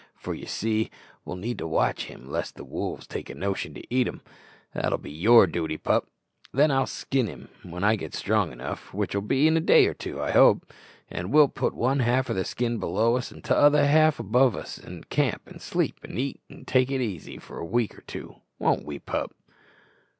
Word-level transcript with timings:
For, 0.15 0.33
ye 0.33 0.45
see, 0.47 0.89
we'll 1.25 1.35
need 1.37 1.59
to 1.59 1.67
watch 1.67 2.05
him 2.05 2.27
lest 2.27 2.55
the 2.55 2.63
wolves 2.63 3.05
take 3.05 3.29
a 3.29 3.35
notion 3.35 3.75
to 3.75 3.93
eat 3.93 4.07
him 4.07 4.21
that'll 4.73 4.97
be 4.97 5.11
your 5.11 5.45
duty, 5.45 5.77
pup. 5.77 6.07
Then 6.51 6.71
I'll 6.71 6.87
skin 6.87 7.27
him 7.27 7.49
when 7.61 7.83
I 7.83 7.95
get 7.97 8.15
strong 8.15 8.51
enough, 8.51 8.95
which'll 8.95 9.21
be 9.21 9.47
in 9.47 9.55
a 9.55 9.59
day 9.59 9.85
or 9.85 9.93
two, 9.93 10.19
I 10.19 10.31
hope, 10.31 10.73
and 11.11 11.31
we'll 11.31 11.49
put 11.49 11.75
one 11.75 11.99
half 11.99 12.31
of 12.31 12.35
the 12.35 12.45
skin 12.45 12.79
below 12.79 13.15
us 13.15 13.29
and 13.31 13.43
t'other 13.43 13.85
half 13.85 14.19
above 14.19 14.55
us 14.55 14.79
i' 14.83 14.89
the 14.89 15.03
camp, 15.11 15.43
an' 15.45 15.59
sleep, 15.59 15.99
an' 16.03 16.17
eat, 16.17 16.39
an' 16.49 16.65
take 16.65 16.89
it 16.89 16.99
easy 16.99 17.37
for 17.37 17.59
a 17.59 17.63
week 17.63 17.95
or 17.95 18.01
two 18.01 18.37
won't 18.57 18.83
we, 18.83 18.97
pup?" 18.97 19.35